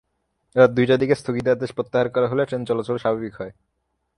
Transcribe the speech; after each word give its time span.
রাত 0.55 0.69
দুইটার 0.77 0.99
দিকে 1.01 1.15
স্থগিতাদেশ 1.21 1.69
প্রত্যাহার 1.77 2.07
করা 2.15 2.27
হলে 2.31 2.43
ট্রেন 2.45 2.63
চলাচল 2.69 2.97
স্বাভাবিক 3.03 3.33
হয়। 3.39 3.53